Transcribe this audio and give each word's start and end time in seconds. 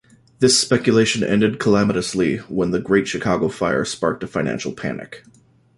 This 0.39 0.59
speculation 0.59 1.23
ended 1.23 1.59
calamitously 1.59 2.37
when 2.49 2.71
the 2.71 2.79
Great 2.79 3.07
Chicago 3.07 3.49
Fire 3.49 3.85
sparked 3.85 4.23
a 4.23 4.27
financial 4.27 4.71
panic. 4.73 5.23